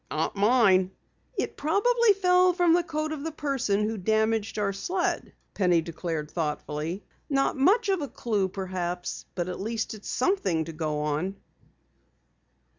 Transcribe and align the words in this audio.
"Not 0.09 0.35
mine." 0.35 0.89
"It 1.37 1.57
probably 1.57 2.13
fell 2.13 2.53
from 2.53 2.73
the 2.73 2.81
coat 2.81 3.11
of 3.11 3.23
the 3.23 3.31
person 3.31 3.83
who 3.87 3.99
damaged 3.99 4.57
our 4.57 4.73
sled," 4.73 5.31
Penny 5.53 5.79
declared 5.83 6.31
thoughtfully. 6.31 7.03
"Not 7.29 7.55
much 7.55 7.87
of 7.87 8.01
a 8.01 8.07
clue, 8.07 8.47
perhaps, 8.47 9.25
but 9.35 9.47
at 9.47 9.61
least 9.61 9.93
it's 9.93 10.09
something 10.09 10.65
to 10.65 10.73
go 10.73 11.01
on!" 11.01 11.35